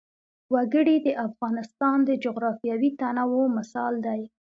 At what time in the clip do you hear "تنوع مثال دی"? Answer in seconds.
2.99-4.21